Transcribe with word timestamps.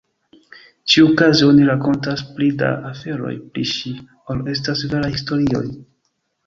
Ĉiukaze 0.93 1.45
oni 1.49 1.67
rakontas 1.67 2.25
pli 2.39 2.49
da 2.63 2.71
aferoj 2.93 3.35
pri 3.53 3.67
ŝi 3.77 3.95
ol 4.35 4.43
estas 4.57 4.87
veraj 4.95 5.17
historioj. 5.19 5.67